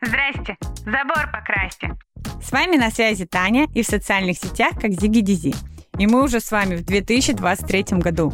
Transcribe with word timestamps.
Здрасте, 0.00 0.56
забор 0.84 1.30
покрасьте. 1.32 1.96
С 2.40 2.52
вами 2.52 2.76
на 2.76 2.90
связи 2.90 3.26
Таня 3.26 3.66
и 3.74 3.82
в 3.82 3.86
социальных 3.86 4.38
сетях 4.38 4.74
как 4.80 4.92
Зиги 4.92 5.20
Дизи. 5.20 5.54
И 5.98 6.06
мы 6.06 6.22
уже 6.22 6.38
с 6.38 6.52
вами 6.52 6.76
в 6.76 6.84
2023 6.84 7.98
году. 7.98 8.32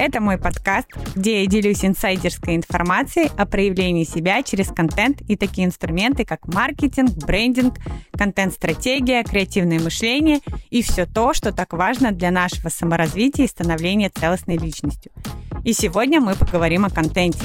Это 0.00 0.22
мой 0.22 0.38
подкаст, 0.38 0.88
где 1.14 1.42
я 1.42 1.46
делюсь 1.46 1.84
инсайдерской 1.84 2.56
информацией 2.56 3.30
о 3.36 3.44
проявлении 3.44 4.04
себя 4.04 4.42
через 4.42 4.68
контент 4.68 5.20
и 5.28 5.36
такие 5.36 5.66
инструменты, 5.66 6.24
как 6.24 6.46
маркетинг, 6.46 7.10
брендинг, 7.26 7.74
контент-стратегия, 8.12 9.22
креативное 9.22 9.78
мышление 9.78 10.40
и 10.70 10.80
все 10.80 11.04
то, 11.04 11.34
что 11.34 11.52
так 11.52 11.74
важно 11.74 12.12
для 12.12 12.30
нашего 12.30 12.70
саморазвития 12.70 13.44
и 13.44 13.48
становления 13.48 14.08
целостной 14.08 14.56
личностью. 14.56 15.12
И 15.66 15.74
сегодня 15.74 16.18
мы 16.22 16.34
поговорим 16.34 16.86
о 16.86 16.88
контенте. 16.88 17.44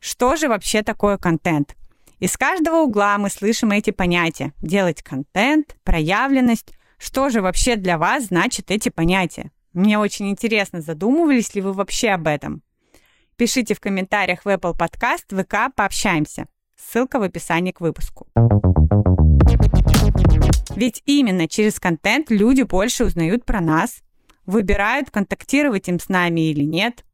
Что 0.00 0.36
же 0.36 0.48
вообще 0.48 0.82
такое 0.82 1.18
контент? 1.18 1.76
Из 2.20 2.38
каждого 2.38 2.76
угла 2.76 3.18
мы 3.18 3.28
слышим 3.28 3.70
эти 3.72 3.90
понятия. 3.90 4.54
Делать 4.62 5.02
контент, 5.02 5.76
проявленность. 5.84 6.72
Что 7.04 7.28
же 7.28 7.42
вообще 7.42 7.76
для 7.76 7.98
вас 7.98 8.28
значит 8.28 8.70
эти 8.70 8.88
понятия? 8.88 9.50
Мне 9.74 9.98
очень 9.98 10.30
интересно, 10.30 10.80
задумывались 10.80 11.54
ли 11.54 11.60
вы 11.60 11.74
вообще 11.74 12.08
об 12.08 12.26
этом? 12.26 12.62
Пишите 13.36 13.74
в 13.74 13.80
комментариях 13.80 14.46
в 14.46 14.48
Apple 14.48 14.74
Podcast, 14.74 15.26
ВК, 15.28 15.70
пообщаемся. 15.76 16.46
Ссылка 16.76 17.18
в 17.18 17.22
описании 17.22 17.72
к 17.72 17.82
выпуску. 17.82 18.26
Ведь 20.74 21.02
именно 21.04 21.46
через 21.46 21.78
контент 21.78 22.30
люди 22.30 22.62
больше 22.62 23.04
узнают 23.04 23.44
про 23.44 23.60
нас, 23.60 23.98
выбирают, 24.46 25.10
контактировать 25.10 25.86
им 25.88 26.00
с 26.00 26.08
нами 26.08 26.48
или 26.48 26.64
нет, 26.64 27.04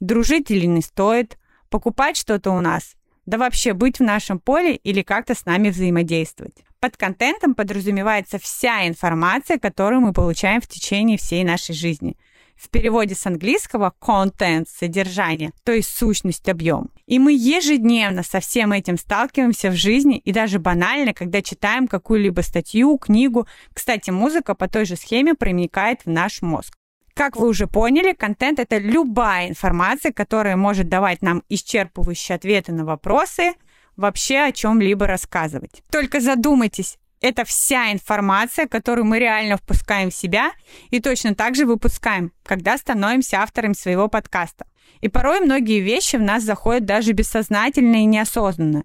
дружить 0.00 0.50
или 0.50 0.66
не 0.66 0.82
стоит, 0.82 1.38
покупать 1.70 2.16
что-то 2.16 2.50
у 2.50 2.60
нас– 2.60 2.96
да 3.26 3.38
вообще 3.38 3.72
быть 3.74 3.98
в 3.98 4.02
нашем 4.02 4.38
поле 4.38 4.76
или 4.76 5.02
как-то 5.02 5.34
с 5.34 5.44
нами 5.44 5.70
взаимодействовать. 5.70 6.64
Под 6.86 6.96
контентом 6.96 7.56
подразумевается 7.56 8.38
вся 8.38 8.86
информация, 8.86 9.58
которую 9.58 10.02
мы 10.02 10.12
получаем 10.12 10.60
в 10.60 10.68
течение 10.68 11.18
всей 11.18 11.42
нашей 11.42 11.74
жизни. 11.74 12.16
В 12.54 12.68
переводе 12.68 13.16
с 13.16 13.26
английского 13.26 13.92
content– 14.00 14.66
содержание, 14.68 15.50
то 15.64 15.72
есть 15.72 15.88
сущность, 15.88 16.48
объем. 16.48 16.90
И 17.06 17.18
мы 17.18 17.32
ежедневно 17.32 18.22
со 18.22 18.38
всем 18.38 18.70
этим 18.70 18.98
сталкиваемся 18.98 19.70
в 19.70 19.74
жизни 19.74 20.18
и 20.18 20.30
даже 20.30 20.60
банально, 20.60 21.12
когда 21.12 21.42
читаем 21.42 21.88
какую-либо 21.88 22.42
статью, 22.42 22.96
книгу. 22.98 23.48
Кстати, 23.74 24.10
музыка 24.10 24.54
по 24.54 24.68
той 24.68 24.84
же 24.84 24.94
схеме 24.94 25.34
проникает 25.34 26.02
в 26.04 26.08
наш 26.08 26.40
мозг. 26.40 26.72
Как 27.14 27.34
вы 27.34 27.48
уже 27.48 27.66
поняли, 27.66 28.12
контент— 28.12 28.58
это 28.60 28.78
любая 28.78 29.48
информация, 29.48 30.12
которая 30.12 30.54
может 30.54 30.88
давать 30.88 31.20
нам 31.20 31.42
исчерпывающие 31.48 32.36
ответы 32.36 32.70
на 32.70 32.84
вопросы, 32.84 33.54
вообще 33.96 34.38
о 34.40 34.52
чем-либо 34.52 35.06
рассказывать. 35.06 35.82
Только 35.90 36.20
задумайтесь, 36.20 36.98
это 37.20 37.44
вся 37.44 37.92
информация, 37.92 38.66
которую 38.66 39.06
мы 39.06 39.18
реально 39.18 39.56
впускаем 39.56 40.10
в 40.10 40.14
себя 40.14 40.52
и 40.90 41.00
точно 41.00 41.34
так 41.34 41.54
же 41.54 41.64
выпускаем, 41.64 42.32
когда 42.44 42.76
становимся 42.76 43.38
автором 43.38 43.74
своего 43.74 44.08
подкаста. 44.08 44.66
И 45.00 45.08
порой 45.08 45.40
многие 45.40 45.80
вещи 45.80 46.16
в 46.16 46.22
нас 46.22 46.42
заходят 46.42 46.84
даже 46.84 47.12
бессознательно 47.12 47.96
и 47.96 48.04
неосознанно. 48.04 48.84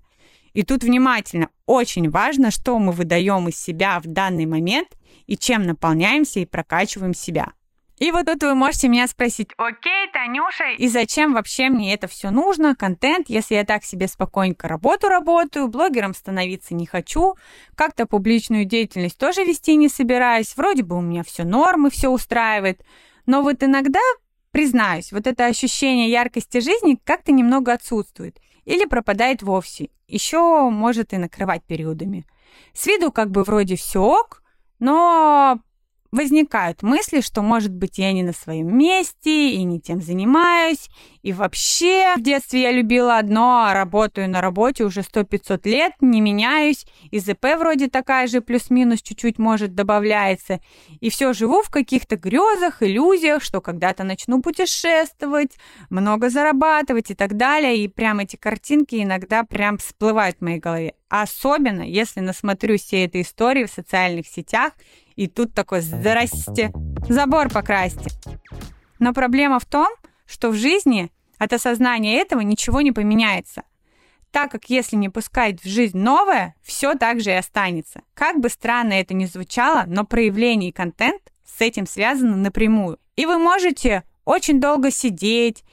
И 0.54 0.64
тут 0.64 0.84
внимательно, 0.84 1.50
очень 1.66 2.10
важно, 2.10 2.52
что 2.52 2.78
мы 2.80 2.92
выдаем 2.92 3.48
из 3.48 3.58
себя 3.58 4.00
в 4.00 4.08
данный 4.08 4.46
момент 4.46 4.90
и 5.28 5.38
чем 5.38 5.64
наполняемся 5.64 6.40
и 6.40 6.46
прокачиваем 6.46 7.14
себя. 7.14 7.54
И 8.02 8.10
вот 8.10 8.26
тут 8.26 8.42
вы 8.42 8.56
можете 8.56 8.88
меня 8.88 9.08
спросить, 9.08 9.50
окей, 9.58 10.10
Танюша, 10.12 10.72
и 10.76 10.88
зачем 10.88 11.34
вообще 11.34 11.70
мне 11.70 11.94
это 11.94 12.08
все 12.08 12.32
нужно, 12.32 12.76
контент, 12.76 13.30
если 13.30 13.54
я 13.54 13.64
так 13.64 13.84
себе 13.84 14.08
спокойненько 14.08 14.68
работу 14.68 15.08
работаю, 15.08 15.68
блогером 15.68 16.16
становиться 16.16 16.74
не 16.74 16.88
хочу, 16.88 17.36
как-то 17.76 18.08
публичную 18.08 18.66
деятельность 18.66 19.20
тоже 19.20 19.44
вести 19.44 19.76
не 19.76 19.88
собираюсь, 19.88 20.58
вроде 20.58 20.82
бы 20.82 20.98
у 20.98 21.02
меня 21.02 21.24
все 21.24 21.44
нормы, 21.44 21.92
все 21.92 22.10
устраивает, 22.10 22.84
но 23.28 23.44
вот 23.44 23.62
иногда, 23.62 24.00
признаюсь, 24.50 25.12
вот 25.12 25.28
это 25.28 25.46
ощущение 25.46 26.10
яркости 26.10 26.60
жизни 26.60 26.98
как-то 27.04 27.32
немного 27.32 27.72
отсутствует 27.72 28.40
или 28.66 28.86
пропадает 28.86 29.44
вовсе, 29.44 29.90
еще 30.08 30.72
может 30.72 31.14
и 31.14 31.18
накрывать 31.18 31.62
периодами. 31.66 32.26
С 32.74 32.88
виду 32.88 33.12
как 33.12 33.30
бы 33.30 33.44
вроде 33.44 33.76
все 33.76 34.02
ок, 34.02 34.42
но 34.80 35.60
возникают 36.12 36.84
мысли, 36.84 37.22
что, 37.22 37.42
может 37.42 37.72
быть, 37.72 37.98
я 37.98 38.12
не 38.12 38.24
на 38.24 38.34
своем 38.34 38.78
месте 38.78 39.52
и 39.52 39.64
не 39.64 39.80
тем 39.80 40.02
занимаюсь. 40.02 40.90
И 41.22 41.34
вообще, 41.34 42.16
в 42.18 42.22
детстве 42.22 42.64
я 42.64 42.72
любила 42.72 43.18
одно, 43.18 43.66
а 43.66 43.74
работаю 43.74 44.30
на 44.30 44.42
работе 44.42 44.84
уже 44.84 45.02
100-500 45.02 45.70
лет, 45.70 45.94
не 46.02 46.20
меняюсь. 46.20 46.86
И 47.12 47.20
ЗП 47.20 47.46
вроде 47.58 47.90
такая 47.90 48.28
же, 48.28 48.42
плюс-минус 48.42 49.02
чуть-чуть, 49.02 49.38
может, 49.38 49.74
добавляется. 49.74 50.60
И 51.00 51.10
все 51.10 51.34
живу 51.34 51.62
в 51.62 51.70
каких-то 51.70 52.18
грезах, 52.18 52.84
иллюзиях, 52.84 53.44
что 53.44 53.62
когда-то 53.62 54.04
начну 54.04 54.42
путешествовать, 54.42 55.52
много 55.90 56.30
зарабатывать 56.30 57.12
и 57.12 57.16
так 57.16 57.38
далее. 57.38 57.78
И 57.78 57.88
прям 57.88 58.20
эти 58.20 58.36
картинки 58.36 59.02
иногда 59.02 59.44
прям 59.44 59.78
всплывают 59.78 60.38
в 60.38 60.42
моей 60.42 60.60
голове. 60.60 60.96
Особенно, 61.08 61.82
если 61.82 62.22
насмотрю 62.22 62.78
все 62.78 63.04
этой 63.04 63.22
истории 63.22 63.66
в 63.66 63.72
социальных 63.72 64.28
сетях 64.28 64.72
и 65.22 65.28
тут 65.28 65.54
такой 65.54 65.82
«Здрасте! 65.82 66.74
Забор 67.08 67.50
покрасьте!» 67.50 68.10
Но 68.98 69.14
проблема 69.14 69.60
в 69.60 69.66
том, 69.66 69.88
что 70.26 70.50
в 70.50 70.56
жизни 70.56 71.12
от 71.38 71.54
осознания 71.54 72.18
этого 72.18 72.42
ничего 72.42 72.82
не 72.82 72.92
поменяется. 72.92 73.62
Так 74.32 74.50
как 74.50 74.72
если 74.72 74.96
не 74.96 75.10
пускать 75.10 75.62
в 75.62 75.68
жизнь 75.68 76.00
новое, 76.00 76.56
все 76.64 76.96
так 76.96 77.22
же 77.22 77.30
и 77.30 77.34
останется. 77.34 78.02
Как 78.16 78.40
бы 78.40 78.50
странно 78.50 78.94
это 78.94 79.14
ни 79.14 79.26
звучало, 79.26 79.84
но 79.86 80.06
проявление 80.06 80.72
и 80.72 80.74
контент 80.74 81.22
с 81.46 81.62
этим 81.62 81.86
связаны 81.86 82.36
напрямую. 82.38 82.98
И 83.16 83.28
вы 83.28 83.38
можете 83.38 84.04
очень 84.26 84.60
долго 84.60 84.90
сидеть, 84.90 85.64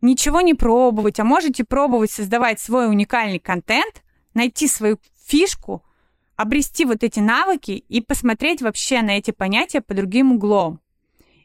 ничего 0.00 0.40
не 0.40 0.54
пробовать, 0.54 1.20
а 1.20 1.24
можете 1.24 1.62
пробовать 1.62 2.10
создавать 2.10 2.58
свой 2.58 2.88
уникальный 2.88 3.38
контент, 3.38 4.02
найти 4.34 4.66
свою 4.66 4.98
фишку, 5.24 5.84
обрести 6.38 6.84
вот 6.84 7.02
эти 7.02 7.18
навыки 7.18 7.72
и 7.72 8.00
посмотреть 8.00 8.62
вообще 8.62 9.02
на 9.02 9.18
эти 9.18 9.32
понятия 9.32 9.80
по 9.80 9.92
другим 9.92 10.32
углом, 10.32 10.80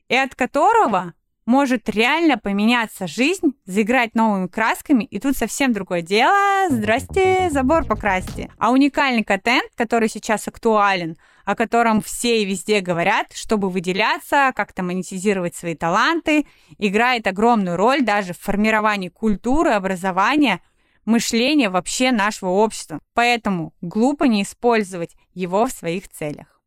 и 0.07 0.15
от 0.15 0.35
которого 0.35 1.13
может 1.45 1.89
реально 1.89 2.37
поменяться 2.37 3.07
жизнь, 3.07 3.55
заиграть 3.65 4.13
новыми 4.13 4.47
красками, 4.47 5.03
и 5.03 5.19
тут 5.19 5.35
совсем 5.35 5.73
другое 5.73 6.03
дело. 6.03 6.69
Здрасте, 6.69 7.49
забор 7.49 7.85
покрасьте. 7.85 8.49
А 8.59 8.71
уникальный 8.71 9.23
контент, 9.23 9.69
который 9.75 10.07
сейчас 10.07 10.47
актуален, 10.47 11.17
о 11.43 11.55
котором 11.55 11.99
все 11.99 12.43
и 12.43 12.45
везде 12.45 12.79
говорят, 12.79 13.33
чтобы 13.33 13.69
выделяться, 13.69 14.53
как-то 14.55 14.83
монетизировать 14.83 15.55
свои 15.55 15.75
таланты, 15.75 16.45
играет 16.77 17.25
огромную 17.25 17.77
роль 17.77 18.03
даже 18.03 18.33
в 18.33 18.39
формировании 18.39 19.09
культуры, 19.09 19.71
образования– 19.71 20.61
мышления 21.05 21.69
вообще 21.69 22.11
нашего 22.11 22.49
общества. 22.49 22.99
Поэтому 23.13 23.73
глупо 23.81 24.25
не 24.25 24.43
использовать 24.43 25.15
его 25.33 25.65
в 25.65 25.71
своих 25.71 26.09
целях. 26.09 26.61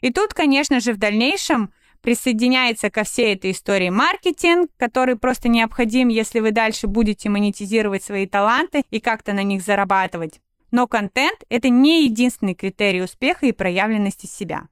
И 0.00 0.12
тут, 0.12 0.34
конечно 0.34 0.80
же, 0.80 0.92
в 0.92 0.98
дальнейшем 0.98 1.72
присоединяется 2.02 2.90
ко 2.90 3.04
всей 3.04 3.34
этой 3.34 3.52
истории 3.52 3.88
маркетинг, 3.88 4.70
который 4.76 5.16
просто 5.16 5.48
необходим, 5.48 6.08
если 6.08 6.40
вы 6.40 6.50
дальше 6.50 6.86
будете 6.86 7.30
монетизировать 7.30 8.02
свои 8.02 8.26
таланты 8.26 8.82
и 8.90 9.00
как-то 9.00 9.32
на 9.32 9.42
них 9.42 9.62
зарабатывать. 9.62 10.40
Но 10.70 10.86
контент– 10.86 11.44
это 11.48 11.70
не 11.70 12.04
единственный 12.04 12.54
критерий 12.54 13.02
успеха 13.02 13.46
и 13.46 13.52
проявленности 13.52 14.26
себя. 14.26 14.64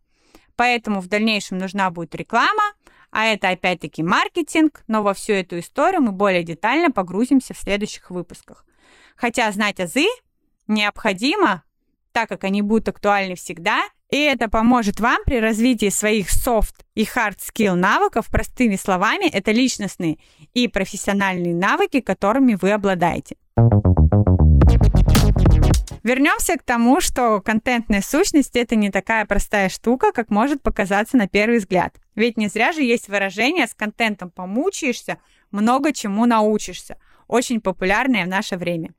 Поэтому 0.56 1.00
в 1.00 1.08
дальнейшем 1.08 1.58
нужна 1.58 1.90
будет 1.90 2.14
реклама, 2.14 2.74
а 3.10 3.24
это 3.26 3.48
опять-таки 3.48 4.02
маркетинг, 4.02 4.82
но 4.86 5.02
во 5.02 5.14
всю 5.14 5.32
эту 5.32 5.58
историю 5.58 6.02
мы 6.02 6.12
более 6.12 6.42
детально 6.42 6.90
погрузимся 6.90 7.54
в 7.54 7.58
следующих 7.58 8.10
выпусках. 8.10 8.66
Хотя 9.16 9.50
знать 9.52 9.80
азы 9.80 10.06
необходимо, 10.68 11.62
так 12.12 12.28
как 12.28 12.44
они 12.44 12.62
будут 12.62 12.88
актуальны 12.88 13.34
всегда, 13.34 13.82
и 14.10 14.18
это 14.18 14.50
поможет 14.50 15.00
вам 15.00 15.18
при 15.24 15.40
развитии 15.40 15.88
своих 15.88 16.28
soft 16.28 16.74
и 16.94 17.04
hard 17.04 17.38
skill 17.38 17.74
навыков. 17.74 18.26
Простыми 18.30 18.76
словами, 18.76 19.26
это 19.26 19.52
личностные 19.52 20.18
и 20.52 20.68
профессиональные 20.68 21.54
навыки, 21.54 22.00
которыми 22.00 22.58
вы 22.60 22.72
обладаете. 22.72 23.36
Вернемся 26.02 26.58
к 26.58 26.62
тому, 26.62 27.00
что 27.00 27.40
контентная 27.40 28.02
сущность 28.02 28.56
это 28.56 28.74
не 28.74 28.90
такая 28.90 29.24
простая 29.24 29.68
штука, 29.68 30.12
как 30.12 30.30
может 30.30 30.60
показаться 30.60 31.16
на 31.16 31.28
первый 31.28 31.58
взгляд. 31.58 31.94
Ведь 32.14 32.36
не 32.36 32.48
зря 32.48 32.72
же 32.72 32.82
есть 32.82 33.08
выражение 33.08 33.66
«с 33.66 33.74
контентом 33.74 34.30
помучаешься, 34.30 35.18
много 35.52 35.92
чему 35.92 36.26
научишься», 36.26 36.98
очень 37.28 37.60
популярное 37.60 38.24
в 38.24 38.28
наше 38.28 38.56
время. 38.56 38.90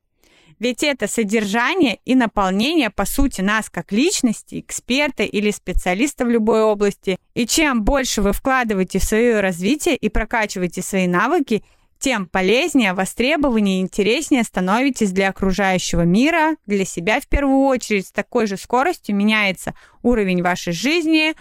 Ведь 0.58 0.82
это 0.82 1.06
содержание 1.08 1.98
и 2.04 2.14
наполнение, 2.14 2.90
по 2.90 3.04
сути, 3.04 3.40
нас 3.40 3.70
как 3.70 3.92
личности, 3.92 4.60
эксперта 4.60 5.22
или 5.24 5.50
специалиста 5.50 6.24
в 6.24 6.30
любой 6.30 6.62
области. 6.62 7.18
И 7.34 7.46
чем 7.46 7.82
больше 7.82 8.22
вы 8.22 8.32
вкладываете 8.32 8.98
в 8.98 9.04
свое 9.04 9.40
развитие 9.40 9.96
и 9.96 10.08
прокачиваете 10.08 10.82
свои 10.82 11.06
навыки, 11.06 11.64
тем 11.98 12.26
полезнее, 12.26 12.92
востребованнее 12.92 13.78
и 13.78 13.82
интереснее 13.82 14.44
становитесь 14.44 15.10
для 15.10 15.30
окружающего 15.30 16.02
мира, 16.02 16.56
для 16.66 16.84
себя 16.84 17.20
в 17.20 17.26
первую 17.26 17.64
очередь. 17.66 18.08
С 18.08 18.12
такой 18.12 18.46
же 18.46 18.56
скоростью 18.56 19.16
меняется 19.16 19.74
уровень 20.02 20.42
вашей 20.42 20.72
жизни, 20.72 21.34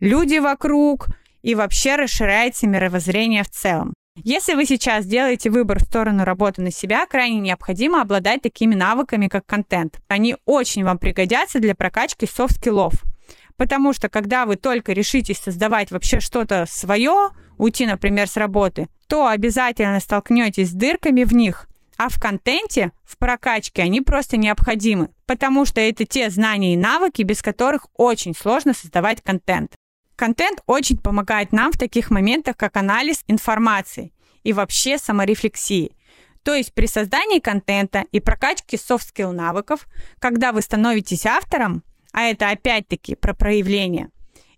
люди 0.00 0.38
вокруг 0.38 1.08
и 1.42 1.54
вообще 1.54 1.96
расширяется 1.96 2.66
мировоззрение 2.66 3.42
в 3.42 3.50
целом. 3.50 3.94
Если 4.24 4.54
вы 4.54 4.64
сейчас 4.64 5.04
делаете 5.04 5.50
выбор 5.50 5.78
в 5.78 5.82
сторону 5.82 6.24
работы 6.24 6.62
на 6.62 6.70
себя, 6.70 7.04
крайне 7.06 7.38
необходимо 7.38 8.00
обладать 8.00 8.40
такими 8.40 8.74
навыками, 8.74 9.28
как 9.28 9.44
контент. 9.44 10.00
Они 10.08 10.36
очень 10.46 10.84
вам 10.84 10.98
пригодятся 10.98 11.60
для 11.60 11.74
прокачки 11.74 12.26
soft 12.26 12.49
skill 12.49 12.77
ов. 12.77 12.94
Потому 13.56 13.92
что 13.92 14.08
когда 14.08 14.46
вы 14.46 14.56
только 14.56 14.92
решитесь 14.92 15.38
создавать 15.38 15.90
вообще 15.90 16.20
что-то 16.20 16.64
свое, 16.66 17.30
уйти, 17.58 17.86
например, 17.86 18.26
с 18.26 18.36
работы, 18.36 18.88
то 19.06 19.26
обязательно 19.26 20.00
столкнетесь 20.00 20.70
с 20.70 20.74
дырками 20.74 21.24
в 21.24 21.34
них. 21.34 21.68
А 21.98 22.08
в 22.08 22.20
контенте, 22.20 22.92
в 23.04 23.18
прокачке 23.18 23.82
они 23.82 24.00
просто 24.00 24.36
необходимы, 24.36 25.10
потому 25.26 25.64
что 25.64 25.80
это 25.80 26.04
те 26.04 26.28
знания 26.30 26.74
и 26.74 26.78
навыки, 26.78 27.22
без 27.22 27.42
которых 27.42 27.86
очень 27.94 28.34
сложно 28.34 28.74
создавать 28.74 29.22
контент. 29.22 29.74
Контент 30.16 30.60
очень 30.66 30.96
помогает 30.96 31.52
нам 31.52 31.72
в 31.72 31.78
таких 31.78 32.10
моментах, 32.10 32.56
как 32.56 32.76
анализ 32.76 33.22
информации 33.28 34.12
и 34.42 34.52
вообще 34.52 34.98
саморефлексии. 34.98 35.92
То 36.42 36.54
есть 36.54 36.72
при 36.72 36.86
создании 36.86 37.38
контента 37.38 38.04
и 38.12 38.20
прокачке 38.20 38.76
soft-skill 38.76 39.32
навыков, 39.32 39.86
когда 40.18 40.52
вы 40.52 40.62
становитесь 40.62 41.26
автором, 41.26 41.82
а 42.12 42.22
это 42.22 42.50
опять-таки 42.50 43.14
про 43.14 43.34
проявление, 43.34 44.10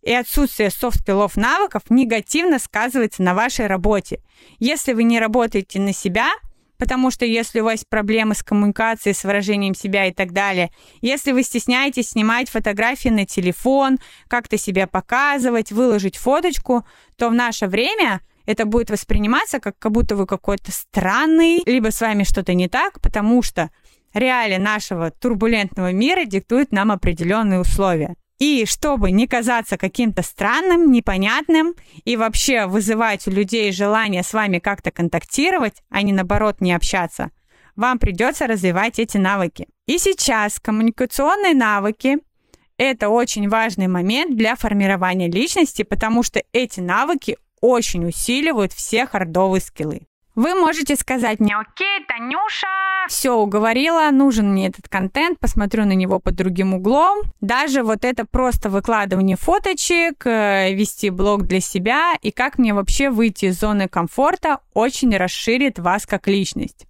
и 0.02 0.12
отсутствие 0.12 0.70
soft 0.70 0.94
skill 0.94 1.24
ов 1.24 1.36
навыков 1.36 1.82
негативно 1.88 2.58
сказывается 2.58 3.22
на 3.22 3.34
вашей 3.34 3.66
работе. 3.66 4.22
Если 4.58 4.92
вы 4.92 5.02
не 5.02 5.18
работаете 5.18 5.80
на 5.80 5.92
себя, 5.92 6.30
потому 6.78 7.10
что 7.10 7.24
если 7.24 7.60
у 7.60 7.64
вас 7.64 7.84
проблемы 7.88 8.34
с 8.34 8.42
коммуникацией, 8.42 9.14
с 9.14 9.24
выражением 9.24 9.74
себя 9.74 10.06
и 10.06 10.12
так 10.12 10.32
далее, 10.32 10.70
если 11.00 11.32
вы 11.32 11.42
стесняетесь 11.42 12.10
снимать 12.10 12.48
фотографии 12.48 13.08
на 13.08 13.26
телефон, 13.26 13.98
как-то 14.28 14.56
себя 14.56 14.86
показывать, 14.86 15.72
выложить 15.72 16.16
фоточку, 16.16 16.86
то 17.16 17.28
в 17.28 17.34
наше 17.34 17.66
время 17.66 18.20
это 18.46 18.64
будет 18.64 18.90
восприниматься 18.90 19.60
как, 19.60 19.78
как 19.78 19.92
будто 19.92 20.16
вы 20.16 20.26
какой-то 20.26 20.72
странный, 20.72 21.62
либо 21.66 21.90
с 21.90 22.00
вами 22.00 22.22
что-то 22.22 22.54
не 22.54 22.68
так, 22.68 23.00
потому 23.02 23.42
что 23.42 23.70
реалии 24.14 24.56
нашего 24.56 25.10
турбулентного 25.10 25.92
мира 25.92 26.24
диктуют 26.24 26.72
нам 26.72 26.90
определенные 26.90 27.60
условия. 27.60 28.14
И 28.38 28.66
чтобы 28.66 29.10
не 29.10 29.26
казаться 29.26 29.76
каким-то 29.76 30.22
странным, 30.22 30.92
непонятным 30.92 31.74
и 32.04 32.16
вообще 32.16 32.66
вызывать 32.66 33.26
у 33.26 33.30
людей 33.30 33.72
желание 33.72 34.22
с 34.22 34.32
вами 34.32 34.60
как-то 34.60 34.92
контактировать, 34.92 35.82
а 35.90 36.02
не 36.02 36.12
наоборот 36.12 36.60
не 36.60 36.72
общаться, 36.72 37.30
вам 37.74 37.98
придется 37.98 38.46
развивать 38.46 38.98
эти 38.98 39.16
навыки. 39.16 39.66
И 39.86 39.98
сейчас 39.98 40.60
коммуникационные 40.60 41.54
навыки– 41.54 42.18
это 42.76 43.08
очень 43.08 43.48
важный 43.48 43.88
момент 43.88 44.36
для 44.36 44.54
формирования 44.54 45.28
личности, 45.28 45.82
потому 45.82 46.22
что 46.22 46.42
эти 46.52 46.78
навыки 46.78 47.38
очень 47.60 48.06
усиливают 48.06 48.72
все 48.72 49.06
хардовые 49.06 49.60
скиллы. 49.60 50.02
Вы 50.36 50.54
можете 50.54 50.94
сказать 50.94 51.40
мне, 51.40 51.56
окей, 51.56 52.04
Танюша, 52.06 52.68
все 53.08 53.34
уговорила, 53.34 54.10
нужен 54.10 54.52
мне 54.52 54.68
этот 54.68 54.88
контент, 54.88 55.38
посмотрю 55.38 55.84
на 55.84 55.92
него 55.92 56.18
под 56.18 56.34
другим 56.36 56.74
углом. 56.74 57.22
Даже 57.40 57.82
вот 57.82 58.04
это 58.04 58.24
просто 58.24 58.70
выкладывание 58.70 59.36
фоточек, 59.36 60.26
э, 60.26 60.72
вести 60.74 61.10
блог 61.10 61.46
для 61.46 61.60
себя 61.60 62.14
и 62.22 62.30
как 62.30 62.58
мне 62.58 62.74
вообще 62.74 63.10
выйти 63.10 63.46
из 63.46 63.58
зоны 63.58 63.88
комфорта 63.88 64.58
очень 64.74 65.16
расширит 65.16 65.78
вас 65.78 66.06
как 66.06 66.28
личность. 66.28 66.86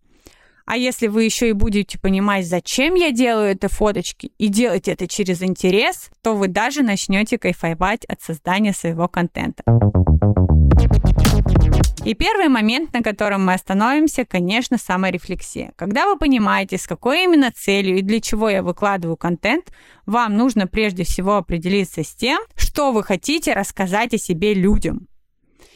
А 0.66 0.76
если 0.76 1.06
вы 1.06 1.24
еще 1.24 1.48
и 1.48 1.52
будете 1.52 1.98
понимать, 1.98 2.46
зачем 2.46 2.94
я 2.94 3.10
делаю 3.10 3.52
эти 3.52 3.68
фоточки, 3.68 4.32
и 4.36 4.48
делать 4.48 4.86
это 4.86 5.08
через 5.08 5.42
интерес, 5.42 6.10
то 6.22 6.34
вы 6.34 6.48
даже 6.48 6.82
начнете 6.82 7.38
кайфовать 7.38 8.04
от 8.04 8.20
создания 8.20 8.74
своего 8.74 9.08
контента. 9.08 9.62
И 12.08 12.14
первый 12.14 12.48
момент, 12.48 12.94
на 12.94 13.02
котором 13.02 13.44
мы 13.44 13.52
остановимся, 13.52 14.24
конечно, 14.24 14.78
саморефлексия. 14.78 15.74
Когда 15.76 16.06
вы 16.06 16.16
понимаете, 16.16 16.78
с 16.78 16.86
какой 16.86 17.24
именно 17.24 17.52
целью 17.52 17.98
и 17.98 18.00
для 18.00 18.18
чего 18.22 18.48
я 18.48 18.62
выкладываю 18.62 19.18
контент, 19.18 19.66
вам 20.06 20.34
нужно 20.38 20.66
прежде 20.66 21.04
всего 21.04 21.36
определиться 21.36 22.02
с 22.02 22.14
тем, 22.14 22.40
что 22.56 22.92
вы 22.92 23.04
хотите 23.04 23.52
рассказать 23.52 24.14
о 24.14 24.18
себе 24.18 24.54
людям. 24.54 25.06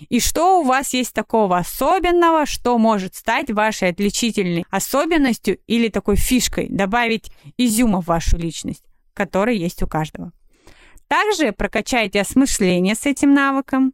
И 0.08 0.20
что 0.20 0.60
у 0.60 0.64
вас 0.64 0.94
есть 0.94 1.12
такого 1.12 1.58
особенного, 1.58 2.46
что 2.46 2.78
может 2.78 3.14
стать 3.14 3.50
вашей 3.50 3.90
отличительной 3.90 4.64
особенностью 4.70 5.58
или 5.66 5.88
такой 5.88 6.16
фишкой, 6.16 6.68
добавить 6.70 7.30
изюма 7.58 8.00
в 8.00 8.06
вашу 8.06 8.38
личность, 8.38 8.84
который 9.12 9.58
есть 9.58 9.82
у 9.82 9.86
каждого. 9.86 10.32
Также 11.08 11.52
прокачайте 11.52 12.22
осмысление 12.22 12.94
с 12.94 13.04
этим 13.04 13.34
навыком. 13.34 13.92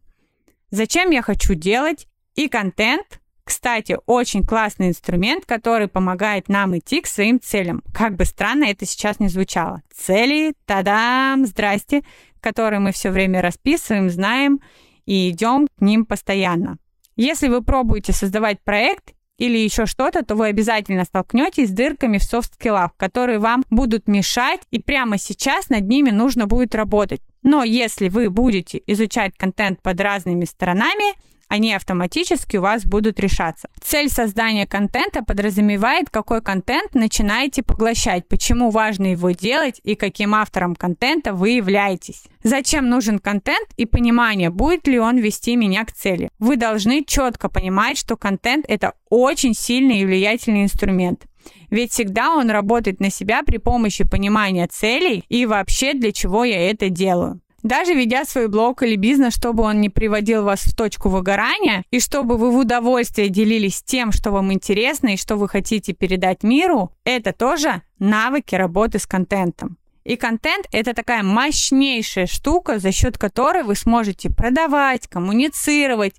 Зачем 0.70 1.11
я 1.11 1.23
хочу 1.23 1.55
делать 1.55 2.06
и 2.38 2.49
контент, 2.49 3.20
кстати, 3.43 3.99
очень 4.06 4.44
классный 4.44 4.90
инструмент, 4.90 5.44
который 5.44 5.88
помогает 5.88 6.49
нам 6.49 6.79
идти 6.79 7.00
к 7.00 7.08
своим 7.08 7.40
целям. 7.40 7.82
Как 7.93 8.14
бы 8.14 8.25
странно 8.25 8.67
это 8.67 8.87
сейчас 8.87 9.19
не 9.19 9.26
звучало. 9.26 9.82
Цели, 9.93 10.55
тадам, 10.64 11.46
здрасте, 11.46 12.05
которые 12.40 12.79
мы 12.79 12.93
все 12.93 13.11
время 13.11 13.43
расписываем, 13.43 14.08
знаем 14.08 14.61
и 15.05 15.31
идем 15.31 15.67
к 15.67 15.81
ним 15.81 16.06
постоянно. 16.06 16.79
Если 17.17 17.49
вы 17.49 17.61
пробуете 17.61 18.12
создавать 18.12 18.61
проект 18.61 19.14
или 19.37 19.58
еще 19.58 19.87
что-то, 19.87 20.25
то 20.25 20.37
вы 20.37 20.46
обязательно 20.46 21.05
столкнетесь 21.05 21.70
с 21.70 21.73
дырками 21.73 22.19
в 22.19 22.23
софт-скиллах, 22.23 22.94
которые 22.96 23.40
вам 23.40 23.64
будут 23.69 24.06
мешать, 24.06 24.61
и 24.70 24.79
прямо 24.79 25.19
сейчас 25.19 25.70
над 25.70 25.88
ними 25.88 26.11
нужно 26.11 26.46
будет 26.46 26.76
работать. 26.76 27.20
Но 27.43 27.64
если 27.64 28.08
вы 28.08 28.31
будете 28.31 28.81
изучать 28.87 29.37
контент 29.37 29.82
под 29.82 30.00
разными 30.00 30.44
сторонами, 30.44 31.17
они 31.49 31.75
автоматически 31.75 32.59
у 32.59 32.62
вас 32.62 32.85
будут 32.85 33.19
решаться. 33.19 33.69
Цель 33.83 34.11
создания 34.11 34.67
контента 34.67 35.23
подразумевает, 35.25 36.11
какой 36.11 36.43
контент 36.43 36.95
начинаете 36.95 37.62
поглощать, 37.62 38.29
почему 38.29 38.71
важно 38.71 39.12
его 39.12 39.31
делать 39.31 39.81
и 39.83 39.95
каким 39.95 40.35
автором 40.35 40.75
контента 40.75 41.33
вы 41.33 41.50
являетесь. 41.50 42.25
Зачем 42.43 42.89
нужен 42.89 43.19
контент 43.19 43.69
и 43.76 43.87
понимание, 43.87 44.50
будет 44.50 44.87
ли 44.87 44.99
он 44.99 45.19
вести 45.19 45.57
меня 45.57 45.85
к 45.85 45.93
цели. 45.93 46.31
Вы 46.38 46.57
должны 46.57 47.05
четко 47.05 47.49
понимать, 47.49 47.99
что 47.99 48.17
контент 48.17 48.64
это 48.69 48.93
очень 49.11 49.55
сильный 49.55 50.00
и 50.00 50.07
влиятельный 50.07 50.64
инструмент. 50.64 51.25
Ведь 51.71 51.93
всегда 51.93 52.35
он 52.35 52.50
работает 52.50 53.00
на 53.00 53.11
себя 53.11 53.43
при 53.43 53.59
помощи 53.59 54.05
понимания 54.05 54.67
целей 54.67 55.25
и 55.28 55.47
вообще 55.47 55.95
для 55.95 56.12
чего 56.12 56.45
я 56.45 56.71
это 56.71 56.88
делаю. 56.88 57.40
Даже 57.62 57.95
ведя 57.95 58.25
свой 58.25 58.49
блог 58.49 58.83
или 58.83 58.95
бизнес, 58.95 59.35
чтобы 59.35 59.65
он 59.65 59.81
не 59.81 59.88
приводил 59.88 60.45
вас 60.45 60.61
в 60.61 60.77
точку 60.77 61.09
выгорания, 61.09 61.83
и 61.91 61.99
чтобы 61.99 62.37
вы 62.37 62.50
в 62.53 62.57
удовольствие 62.57 63.29
делились 63.29 63.83
тем, 63.83 64.12
что 64.12 64.31
вам 64.31 64.53
интересно 64.53 65.09
и 65.09 65.17
что 65.17 65.37
вы 65.37 65.49
хотите 65.49 65.93
передать 65.93 66.45
миру, 66.45 66.93
это 67.05 67.33
тоже 67.33 67.83
навыки 67.99 68.55
работы 68.55 69.00
с 69.00 69.07
контентом. 69.07 69.77
И 70.05 70.17
контент– 70.17 70.67
это 70.73 70.95
такая 70.95 71.23
мощнейшая 71.23 72.27
штука, 72.27 72.79
за 72.79 72.93
счет 72.93 73.19
которой 73.19 73.65
вы 73.65 73.75
сможете 73.75 74.31
продавать, 74.31 75.07
коммуницировать, 75.09 76.15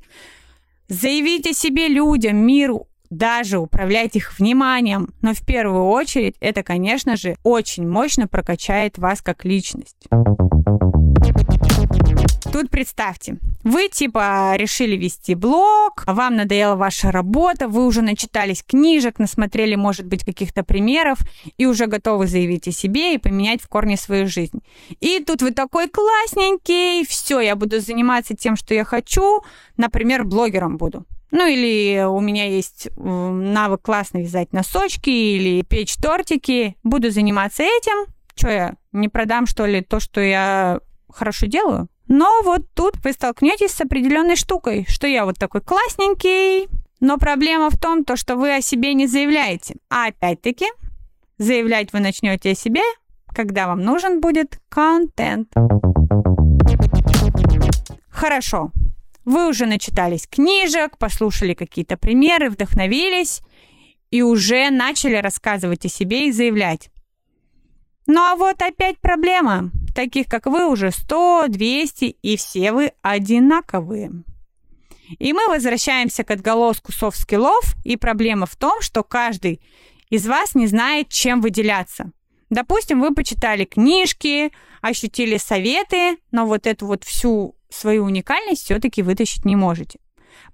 заявить 0.90 1.48
о 1.48 1.54
себе 1.54 1.88
людям, 1.88 2.38
миру, 2.38 2.88
даже 3.10 3.58
управлять 3.58 4.16
их 4.16 4.38
вниманием. 4.38 5.14
Но 5.22 5.34
в 5.34 5.44
первую 5.44 5.86
очередь 5.86 6.36
это, 6.40 6.64
конечно 6.64 7.16
же, 7.16 7.38
очень 7.44 7.88
мощно 7.88 8.28
прокачает 8.28 8.98
вас 8.98 9.22
как 9.22 9.46
личность. 9.46 10.08
Тут 12.52 12.72
представьте, 12.72 13.38
вы 13.64 13.90
типа 13.90 14.56
решили 14.56 14.96
вести 14.96 15.36
блог, 15.36 16.04
вам 16.08 16.36
надоела 16.36 16.76
ваша 16.76 17.12
работа, 17.12 17.68
вы 17.68 17.86
уже 17.86 18.02
начитались 18.02 18.64
книжек, 18.64 19.20
насмотрели, 19.20 19.76
может 19.76 20.08
быть, 20.08 20.26
каких-то 20.26 20.64
примеров 20.64 21.20
и 21.58 21.66
уже 21.66 21.86
готовы 21.86 22.28
заявить 22.28 22.68
о 22.68 22.72
себе 22.72 23.14
и 23.14 23.18
поменять 23.18 23.62
в 23.62 23.68
корне 23.68 23.98
свою 23.98 24.28
жизнь. 24.28 24.62
И 25.00 25.24
тут 25.24 25.42
вы 25.42 25.52
такой 25.52 25.90
классненький, 25.90 27.06
все, 27.06 27.40
я 27.40 27.56
буду 27.56 27.80
заниматься 27.80 28.36
тем, 28.36 28.56
что 28.56 28.74
я 28.74 28.84
хочу, 28.84 29.42
например, 29.78 30.24
блогером 30.24 30.78
буду. 30.78 31.06
Ну 31.32 31.46
или 31.46 32.04
у 32.04 32.20
меня 32.20 32.46
есть 32.46 32.90
навык 32.98 33.84
классно 33.84 34.18
вязать 34.18 34.52
носочки 34.52 35.10
или 35.10 35.62
печь 35.62 35.96
тортики. 35.96 36.76
Буду 36.84 37.12
заниматься 37.12 37.64
этим. 37.64 38.12
Что 38.36 38.50
я, 38.50 38.76
не 38.92 39.10
продам, 39.10 39.46
что 39.46 39.66
ли, 39.66 39.82
то, 39.82 40.00
что 40.00 40.22
я 40.22 40.80
хорошо 41.14 41.46
делаю? 41.48 41.88
Но 42.08 42.42
вот 42.44 42.62
тут 42.74 42.96
вы 43.04 43.14
столкнетесь 43.14 43.72
с 43.72 43.82
определенной 43.82 44.36
штукой, 44.36 44.86
что 44.88 45.08
я 45.08 45.26
вот 45.26 45.38
такой 45.38 45.62
классненький, 45.62 46.68
но 47.00 47.18
проблема 47.18 47.70
в 47.70 47.78
том, 47.78 48.04
то, 48.04 48.16
что 48.16 48.36
вы 48.36 48.56
о 48.56 48.62
себе 48.62 48.94
не 48.94 49.08
заявляете. 49.08 49.76
А 49.90 50.08
опять-таки, 50.08 50.66
Заявлять 51.40 51.94
вы 51.94 52.02
начнете 52.02 52.52
о 52.52 52.56
себе, 52.56 52.82
когда 53.34 53.68
вам 53.68 53.82
нужен 53.82 54.20
будет 54.20 54.60
контент. 54.68 55.48
Хорошо. 58.10 58.72
Вы 59.24 59.48
уже 59.48 59.66
начитались 59.66 60.28
книжек, 60.28 60.98
послушали 60.98 61.54
какие-то 61.54 61.96
примеры, 61.96 62.50
вдохновились 62.50 63.42
и 64.12 64.22
уже 64.22 64.70
начали 64.70 65.16
рассказывать 65.16 65.86
о 65.86 65.90
себе 65.90 66.28
и 66.28 66.34
заявлять. 66.34 66.90
Ну 68.06 68.20
а 68.20 68.36
вот 68.36 68.62
опять 68.62 69.00
проблема. 69.00 69.72
Таких, 70.00 70.28
как 70.28 70.46
вы, 70.46 70.66
уже 70.66 70.92
100, 70.92 71.48
200, 71.50 72.06
и 72.06 72.38
все 72.38 72.72
вы 72.72 72.94
одинаковые. 73.02 74.24
И 75.18 75.34
мы 75.34 75.46
возвращаемся 75.50 76.24
к 76.24 76.32
отголоску 76.32 76.94
soft 76.94 77.21
skill 77.21 77.55
ов, 77.55 77.76
и 77.84 77.98
проблема 77.98 78.46
в 78.46 78.56
том, 78.56 78.80
что 78.80 79.04
каждый 79.04 79.60
из 80.10 80.26
вас 80.26 80.56
не 80.56 80.68
знает, 80.68 81.10
чем 81.10 81.42
выделяться. 81.42 82.14
Допустим, 82.50 83.02
вы 83.02 83.14
почитали 83.14 83.66
книжки, 83.66 84.54
ощутили 84.82 85.36
советы, 85.36 86.16
но 86.32 86.46
вот 86.46 86.66
эту 86.66 86.86
вот 86.86 87.04
всю 87.04 87.58
свою 87.70 88.06
уникальность 88.06 88.64
все-таки 88.64 89.02
вытащить 89.02 89.44
не 89.44 89.58
можете. 89.58 90.00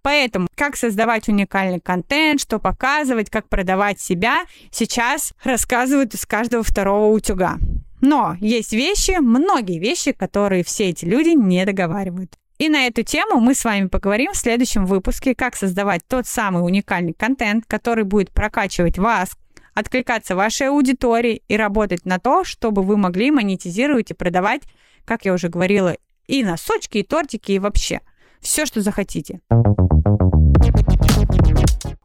Поэтому, 0.01 0.47
как 0.55 0.75
создавать 0.75 1.29
уникальный 1.29 1.79
контент, 1.79 2.41
что 2.41 2.57
показывать, 2.57 3.29
как 3.29 3.47
продавать 3.47 3.99
себя, 3.99 4.45
сейчас 4.71 5.35
рассказывают 5.43 6.15
из 6.15 6.25
каждого 6.25 6.63
второго 6.63 7.13
утюга. 7.13 7.59
Но 8.05 8.37
есть 8.39 8.71
вещи, 8.71 9.19
многие 9.19 9.79
вещи, 9.79 10.11
которые 10.11 10.63
все 10.63 10.89
эти 10.89 11.05
люди 11.05 11.29
не 11.29 11.65
договаривают. 11.65 12.35
И 12.59 12.69
на 12.69 12.85
эту 12.85 13.01
тему 13.01 13.39
мы 13.39 13.55
с 13.55 13.65
вами 13.65 13.87
поговорим 13.87 14.31
в 14.31 14.37
следующем 14.37 14.85
выпуске, 14.85 15.33
как 15.33 15.55
создавать 15.55 16.03
тот 16.07 16.27
самый 16.27 16.63
уникальный 16.63 17.13
контент, 17.13 17.65
который 17.65 18.03
будет 18.03 18.29
прокачивать 18.29 18.99
вас, 18.99 19.31
откликаться 19.73 20.35
вашей 20.35 20.69
аудитории 20.69 21.41
и 21.47 21.57
работать 21.57 22.05
на 22.05 22.19
то, 22.19 22.43
чтобы 22.43 22.83
вы 22.83 22.95
могли 22.95 23.31
монетизировать 23.31 24.11
и 24.11 24.13
продавать, 24.13 24.61
как 25.03 25.25
я 25.25 25.33
уже 25.33 25.49
говорила, 25.49 25.97
и 26.27 26.43
носочки, 26.43 26.99
и 26.99 27.03
тортики, 27.03 27.53
и 27.53 27.59
вообще 27.59 28.01
все, 28.39 28.67
что 28.67 28.81
захотите. 28.81 29.41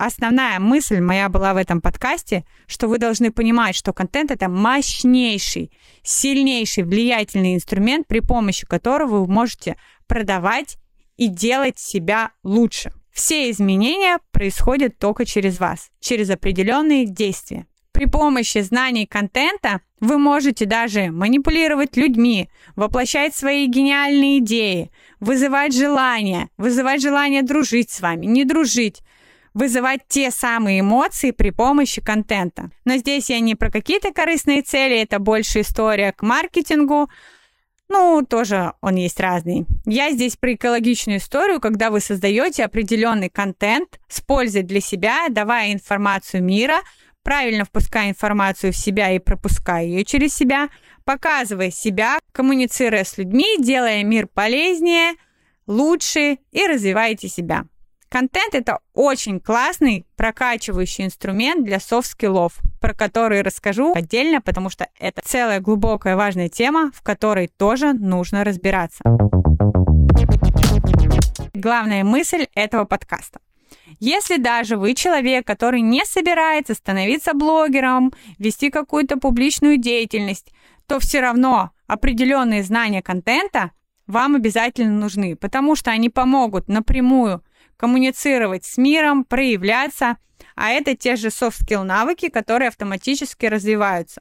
Основная 0.00 0.59
мысль 0.61 0.99
моя 0.99 1.28
была 1.28 1.52
в 1.52 1.59
этом 1.59 1.83
подкасте, 1.83 2.47
что 2.66 2.88
вы 2.88 2.97
должны 2.97 3.30
понимать, 3.30 3.76
что 3.76 3.92
контент 3.92 4.30
это 4.30 4.49
мощнейший, 4.49 5.71
сильнейший, 6.02 6.85
влиятельный 6.85 7.54
инструмент, 7.54 8.07
при 8.07 8.21
помощи 8.21 8.66
которого 8.66 9.19
вы 9.19 9.26
можете 9.30 9.76
продавать 10.07 10.78
и 11.19 11.28
делать 11.28 11.78
себя 11.78 12.30
лучше. 12.42 12.95
Все 13.12 13.50
изменения 13.50 14.21
происходят 14.30 14.97
только 14.97 15.26
через 15.26 15.61
вас, 15.61 15.90
через 16.00 16.30
определенные 16.30 17.04
действия. 17.04 17.66
При 17.92 18.07
помощи 18.07 18.62
знаний 18.62 19.04
контента 19.04 19.83
вы 20.00 20.16
можете 20.16 20.64
даже 20.64 21.11
манипулировать 21.11 21.99
людьми, 21.99 22.49
воплощать 22.75 23.35
свои 23.35 23.66
гениальные 23.66 24.38
идеи, 24.38 24.90
вызывать 25.19 25.75
желание, 25.75 26.49
вызывать 26.57 27.02
желание 27.02 27.42
дружить 27.42 27.90
с 27.90 28.00
вами, 28.00 28.25
не 28.25 28.47
дружить, 28.47 29.02
вызывать 29.54 30.00
те 30.09 30.30
самые 30.30 30.80
эмоции 30.80 31.30
при 31.30 31.50
помощи 31.50 32.00
контента. 32.00 32.71
Но 32.85 32.97
здесь 32.97 33.30
я 33.30 33.40
не 33.40 33.54
про 33.54 33.71
какие-то 33.71 34.12
корыстные 34.12 34.62
цели, 34.62 35.00
это 35.00 35.19
больше 35.19 35.61
история 35.62 36.12
к 36.12 36.23
маркетингу, 36.23 37.09
ну, 37.90 38.25
тоже 38.25 38.75
он 38.80 38.95
есть 38.95 39.19
разный. 39.19 39.66
Я 39.85 40.12
здесь 40.12 40.37
про 40.37 40.54
экологичную 40.54 41.19
историю, 41.19 41.61
когда 41.61 41.90
вы 41.90 41.99
создаете 41.99 42.64
определенный 42.64 43.28
контент 43.28 43.99
с 44.09 44.21
пользой 44.21 44.62
для 44.62 44.80
себя, 44.80 45.26
давая 45.28 45.73
информацию 45.73 46.40
мира, 46.40 46.76
правильно 47.25 47.64
впуская 47.64 48.11
информацию 48.11 48.73
в 48.73 48.76
себя 48.76 49.11
и 49.11 49.19
пропуская 49.19 49.83
ее 49.83 50.04
через 50.04 50.33
себя, 50.33 50.69
показывая 51.04 51.73
себя, 51.73 52.19
коммуницируя 52.30 53.02
с 53.02 53.19
людьми, 53.19 53.57
делая 53.59 54.04
мир 54.04 54.28
полезнее, 54.28 55.14
лучше 55.66 56.38
и 56.52 56.66
развиваете 56.69 57.26
себя. 57.26 57.64
Контент– 58.11 58.55
это 58.57 58.81
очень 58.93 59.38
классный 59.38 60.05
прокачивающий 60.17 61.05
инструмент 61.05 61.64
для 61.64 61.79
soft 61.79 62.04
skill 62.04 62.36
ов, 62.36 62.55
про 62.81 62.93
который 62.93 63.43
расскажу 63.43 63.95
отдельно, 63.95 64.40
потому 64.40 64.69
что 64.69 64.88
это 64.99 65.23
целая 65.25 65.61
глубокая 65.61 66.17
важная 66.17 66.49
тема, 66.49 66.90
в 66.93 67.02
которой 67.02 67.47
тоже 67.47 67.93
нужно 67.93 68.43
разбираться. 68.43 69.05
Главная 71.55 72.02
мысль 72.02 72.49
этого 72.57 72.85
подкаста. 72.85 73.38
Если 74.00 74.38
даже 74.38 74.76
вы 74.76 74.95
человек, 74.95 75.47
который 75.47 75.81
не 75.81 76.05
собирается 76.05 76.75
становиться 76.75 77.33
блогером, 77.33 78.12
вести 78.38 78.71
какую-то 78.71 79.19
публичную 79.19 79.76
деятельность, 79.76 80.52
то 80.88 80.99
все 80.99 81.21
равно 81.21 81.71
определенные 81.87 82.64
знания 82.64 83.02
контента 83.02 83.71
вам 84.09 84.35
обязательно 84.35 84.99
нужны, 84.99 85.37
потому 85.37 85.76
что 85.76 85.93
они 85.93 86.09
помогут 86.09 86.67
напрямую 86.67 87.45
коммуницировать 87.81 88.67
с 88.67 88.77
миром, 88.77 89.25
проявляться, 89.25 90.19
а 90.55 90.71
это 90.71 90.95
те 90.95 91.17
же 91.17 91.29
soft-skill 91.29 91.83
навыки, 91.83 92.29
которые 92.29 92.69
автоматически 92.69 93.47
развиваются. 93.47 94.21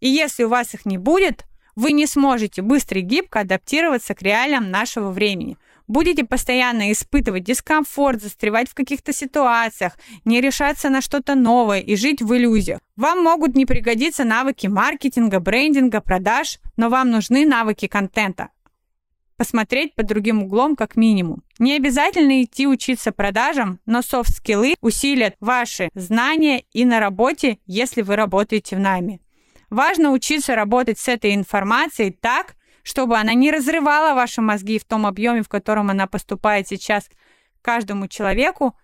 И 0.00 0.08
если 0.08 0.42
у 0.42 0.48
вас 0.48 0.74
их 0.74 0.84
не 0.84 0.98
будет, 0.98 1.44
вы 1.76 1.92
не 1.92 2.06
сможете 2.06 2.60
быстро 2.60 2.98
и 2.98 3.02
гибко 3.02 3.40
адаптироваться 3.40 4.14
к 4.14 4.22
реалиям 4.22 4.70
нашего 4.70 5.10
времени– 5.10 5.56
будете 5.92 6.24
постоянно 6.24 6.90
испытывать 6.90 7.44
дискомфорт, 7.44 8.22
застревать 8.22 8.68
в 8.68 8.74
каких-то 8.74 9.12
ситуациях, 9.12 9.96
не 10.24 10.40
решаться 10.40 10.88
на 10.88 11.00
что-то 11.00 11.34
новое 11.34 11.80
и 11.80 11.96
жить 11.96 12.22
в 12.22 12.34
иллюзиях. 12.34 12.80
Вам 12.96 13.22
могут 13.22 13.54
не 13.54 13.66
пригодиться 13.66 14.24
навыки 14.24 14.66
маркетинга, 14.66 15.38
брендинга, 15.38 16.00
продаж, 16.00 16.58
но 16.76 16.88
вам 16.88 17.10
нужны 17.10 17.46
навыки 17.46 17.86
контента. 17.86 18.48
Посмотреть 19.42 19.96
под 19.96 20.06
другим 20.06 20.44
углом 20.44 20.76
как 20.76 20.94
минимум. 20.94 21.42
Не 21.58 21.74
обязательно 21.74 22.44
идти 22.44 22.68
учиться 22.68 23.10
продажам, 23.10 23.80
но 23.86 24.00
софт-скиллы 24.00 24.76
усилят 24.80 25.34
ваши 25.40 25.88
знания 25.94 26.62
и 26.72 26.84
на 26.84 27.00
работе, 27.00 27.58
если 27.66 28.02
вы 28.02 28.14
работаете 28.14 28.76
в 28.76 28.78
найме. 28.78 29.18
Важно 29.68 30.12
учиться 30.12 30.54
работать 30.54 31.00
с 31.00 31.08
этой 31.08 31.34
информацией 31.34 32.12
так, 32.12 32.54
чтобы 32.84 33.18
она 33.18 33.34
не 33.34 33.50
разрывала 33.50 34.14
ваши 34.14 34.40
мозги 34.40 34.78
в 34.78 34.84
том 34.84 35.06
объеме, 35.06 35.42
в 35.42 35.48
котором 35.48 35.90
она 35.90 36.06
поступает 36.06 36.68
сейчас 36.68 37.10
каждому 37.62 38.06
человеку, 38.06 38.76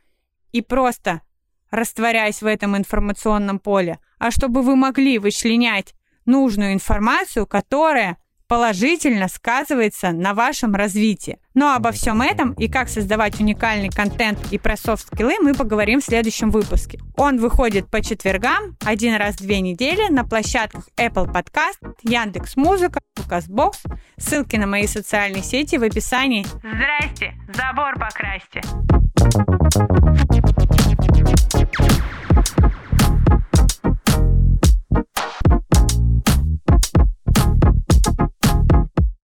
и 0.50 0.60
просто 0.60 1.22
растворяясь 1.70 2.42
в 2.42 2.46
этом 2.46 2.76
информационном 2.76 3.60
поле, 3.60 4.00
а 4.18 4.32
чтобы 4.32 4.62
вы 4.62 4.74
могли 4.74 5.20
вычленять 5.20 5.94
нужную 6.26 6.72
информацию, 6.72 7.46
которая 7.46 8.18
положительно 8.48 9.28
сказывается 9.28 10.10
на 10.10 10.34
вашем 10.34 10.74
развитии. 10.74 11.38
Но 11.54 11.74
обо 11.74 11.92
всем 11.92 12.22
этом 12.22 12.52
и 12.54 12.68
как 12.68 12.88
создавать 12.88 13.38
уникальный 13.40 13.90
контент 13.90 14.38
и 14.50 14.58
про 14.58 14.76
софт-скиллы 14.76 15.34
мы 15.40 15.54
поговорим 15.54 16.00
в 16.00 16.04
следующем 16.04 16.50
выпуске. 16.50 16.98
Он 17.16 17.38
выходит 17.38 17.90
по 17.90 18.02
четвергам, 18.02 18.76
один 18.84 19.16
раз 19.16 19.36
в 19.36 19.40
две 19.40 19.60
недели 19.60 20.10
на 20.10 20.24
площадках 20.24 20.88
Apple 20.96 21.32
Podcast, 21.32 21.94
Яндекс 22.02 22.56
Музыка, 22.56 23.00
Лукасбокс. 23.18 23.82
Ссылки 24.16 24.56
на 24.56 24.66
мои 24.66 24.86
социальные 24.86 25.42
сети 25.42 25.76
в 25.76 25.82
описании. 25.82 26.46
Здрасте, 26.62 27.34
забор 27.54 27.94
покрасьте. 27.98 28.62